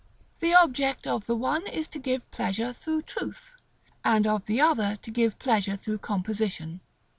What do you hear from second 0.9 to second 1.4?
of the